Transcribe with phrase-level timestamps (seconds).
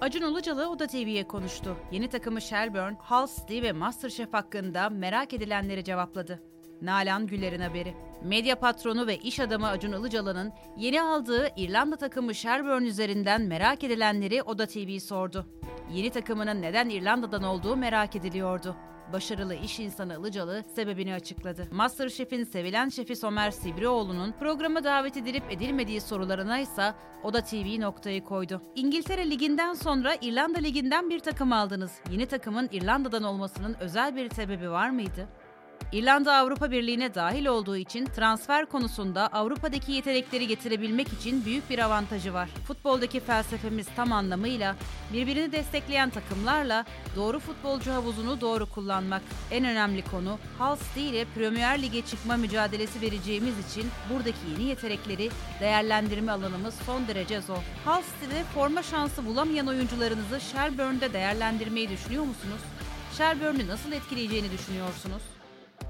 [0.00, 1.76] Acun Ilıcalı Oda TV'ye konuştu.
[1.92, 6.42] Yeni takımı Shelburne, Hull City ve Masterchef hakkında merak edilenleri cevapladı.
[6.82, 7.94] Nalan Güller'in haberi.
[8.22, 14.42] Medya patronu ve iş adamı Acun Ilıcalı'nın yeni aldığı İrlanda takımı Shelburne üzerinden merak edilenleri
[14.42, 15.46] Oda TV sordu.
[15.92, 18.76] Yeni takımının neden İrlanda'dan olduğu merak ediliyordu.
[19.12, 21.68] Başarılı iş insanı Ilıcalı sebebini açıkladı.
[21.70, 28.62] Masterchef'in sevilen şefi Somer Sibrioğlu'nun programa davet edilip edilmediği sorularına ise Oda TV noktayı koydu.
[28.74, 31.92] İngiltere Ligi'nden sonra İrlanda Ligi'nden bir takım aldınız.
[32.10, 35.28] Yeni takımın İrlanda'dan olmasının özel bir sebebi var mıydı?
[35.96, 42.34] İrlanda Avrupa Birliği'ne dahil olduğu için transfer konusunda Avrupa'daki yetenekleri getirebilmek için büyük bir avantajı
[42.34, 42.48] var.
[42.66, 44.76] Futboldaki felsefemiz tam anlamıyla
[45.12, 46.84] birbirini destekleyen takımlarla
[47.16, 49.22] doğru futbolcu havuzunu doğru kullanmak.
[49.50, 56.32] En önemli konu Hull ile Premier Lig'e çıkma mücadelesi vereceğimiz için buradaki yeni yetenekleri değerlendirme
[56.32, 57.62] alanımız son derece zor.
[57.84, 62.60] Hull City'de forma şansı bulamayan oyuncularınızı Shelbourne'de değerlendirmeyi düşünüyor musunuz?
[63.18, 65.22] Shelbourne'ü nasıl etkileyeceğini düşünüyorsunuz?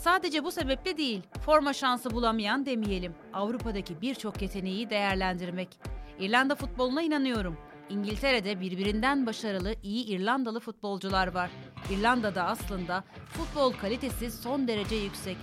[0.00, 3.14] Sadece bu sebeple değil, forma şansı bulamayan demeyelim.
[3.32, 5.68] Avrupa'daki birçok yeteneği değerlendirmek.
[6.18, 7.56] İrlanda futboluna inanıyorum.
[7.90, 11.50] İngiltere'de birbirinden başarılı iyi İrlandalı futbolcular var.
[11.90, 15.36] İrlanda'da aslında futbol kalitesi son derece yüksek.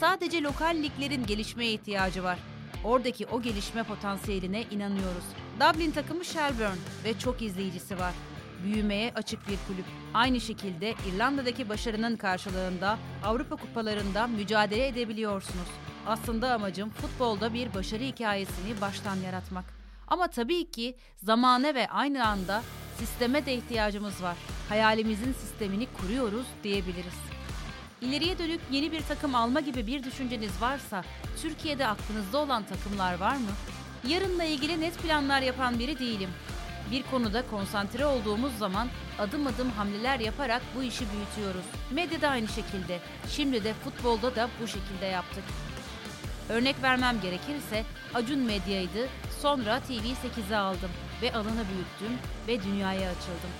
[0.00, 2.38] Sadece lokal liglerin gelişmeye ihtiyacı var.
[2.84, 5.24] Oradaki o gelişme potansiyeline inanıyoruz.
[5.60, 8.14] Dublin takımı Shelburne ve çok izleyicisi var
[8.64, 9.84] büyümeye açık bir kulüp.
[10.14, 15.68] Aynı şekilde İrlanda'daki başarının karşılığında Avrupa kupalarında mücadele edebiliyorsunuz.
[16.06, 19.64] Aslında amacım futbolda bir başarı hikayesini baştan yaratmak.
[20.08, 22.62] Ama tabii ki zamane ve aynı anda
[22.98, 24.36] sisteme de ihtiyacımız var.
[24.68, 27.14] Hayalimizin sistemini kuruyoruz diyebiliriz.
[28.00, 31.04] İleriye dönük yeni bir takım alma gibi bir düşünceniz varsa
[31.42, 33.50] Türkiye'de aklınızda olan takımlar var mı?
[34.08, 36.30] Yarınla ilgili net planlar yapan biri değilim.
[36.90, 41.64] Bir konuda konsantre olduğumuz zaman adım adım hamleler yaparak bu işi büyütüyoruz.
[41.90, 43.00] Medyada aynı şekilde.
[43.28, 45.44] Şimdi de futbolda da bu şekilde yaptık.
[46.48, 49.08] Örnek vermem gerekirse Acun Medya'ydı,
[49.40, 50.90] sonra TV8'e aldım
[51.22, 53.50] ve alanı büyüttüm ve dünyaya açıldım.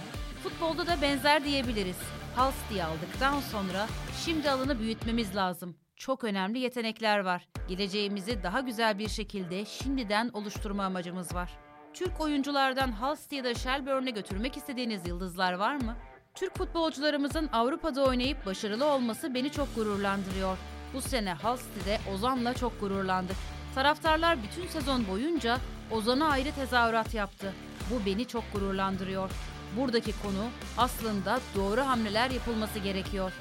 [0.42, 1.98] Futbolda da benzer diyebiliriz.
[2.36, 3.86] Hals diye aldıktan sonra
[4.24, 5.76] şimdi alanı büyütmemiz lazım.
[5.96, 7.48] Çok önemli yetenekler var.
[7.68, 11.63] Geleceğimizi daha güzel bir şekilde şimdiden oluşturma amacımız var.
[11.94, 15.96] Türk oyunculardan City ya da Shelbourne'e götürmek istediğiniz yıldızlar var mı?
[16.34, 20.58] Türk futbolcularımızın Avrupa'da oynayıp başarılı olması beni çok gururlandırıyor.
[20.94, 23.36] Bu sene City'de Ozan'la çok gururlandık.
[23.74, 25.58] Taraftarlar bütün sezon boyunca
[25.90, 27.52] Ozan'a ayrı tezahürat yaptı.
[27.90, 29.30] Bu beni çok gururlandırıyor.
[29.76, 30.44] Buradaki konu
[30.78, 33.32] aslında doğru hamleler yapılması gerekiyor.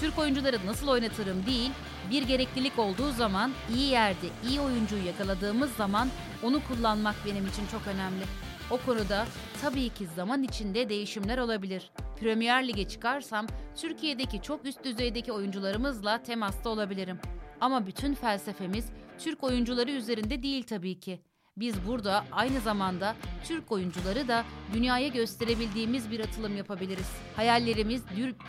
[0.00, 1.70] Türk oyuncuları nasıl oynatırım değil,
[2.10, 6.08] bir gereklilik olduğu zaman iyi yerde iyi oyuncuyu yakaladığımız zaman
[6.42, 8.24] onu kullanmak benim için çok önemli.
[8.70, 9.26] O konuda
[9.62, 11.90] tabii ki zaman içinde değişimler olabilir.
[12.20, 17.18] Premier Lig'e çıkarsam Türkiye'deki çok üst düzeydeki oyuncularımızla temasta olabilirim.
[17.60, 18.86] Ama bütün felsefemiz
[19.18, 21.20] Türk oyuncuları üzerinde değil tabii ki.
[21.56, 27.10] Biz burada aynı zamanda Türk oyuncuları da dünyaya gösterebildiğimiz bir atılım yapabiliriz.
[27.36, 28.02] Hayallerimiz,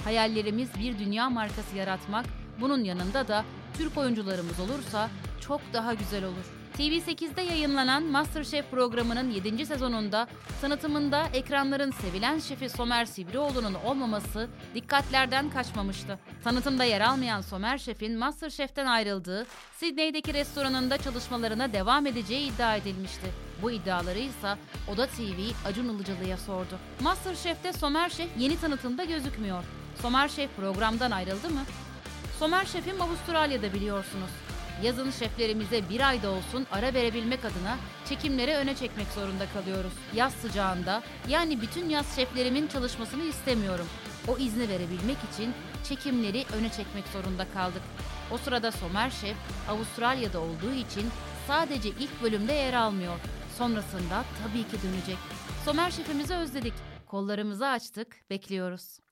[0.04, 2.26] hayallerimiz bir dünya markası yaratmak,
[2.62, 3.46] bunun yanında da
[3.78, 5.10] Türk oyuncularımız olursa
[5.42, 6.63] çok daha güzel olur.
[6.78, 9.66] TV8'de yayınlanan MasterChef programının 7.
[9.66, 10.28] sezonunda
[10.62, 16.20] tanıtımında ekranların sevilen şefi Somer Sivrioğlu'nun olmaması dikkatlerden kaçmamıştı.
[16.44, 19.46] Tanıtımda yer almayan Somer Şef'in MasterChef'ten ayrıldığı,
[19.78, 23.28] Sydney'deki restoranında çalışmalarına devam edeceği iddia edilmişti.
[23.62, 24.56] Bu iddiaları ise
[24.94, 26.80] Oda TV Acun Ilıcalı'ya sordu.
[27.02, 29.64] MasterChef'te Somer Şef yeni tanıtımda gözükmüyor.
[30.02, 31.62] Somer Şef programdan ayrıldı mı?
[32.40, 34.30] Somer Şef'im Avustralya'da biliyorsunuz.
[34.82, 39.94] Yazın şeflerimize bir ayda olsun ara verebilmek adına çekimleri öne çekmek zorunda kalıyoruz.
[40.16, 43.88] Yaz sıcağında yani bütün yaz şeflerimin çalışmasını istemiyorum.
[44.28, 45.54] O izni verebilmek için
[45.90, 47.82] çekimleri öne çekmek zorunda kaldık.
[48.32, 49.36] O sırada Somer Şef
[49.70, 51.06] Avustralya'da olduğu için
[51.48, 53.20] sadece ilk bölümde yer almıyor.
[53.58, 55.18] Sonrasında tabii ki dönecek.
[55.66, 56.74] Somer Şefimizi özledik.
[57.06, 59.03] Kollarımızı açtık, bekliyoruz.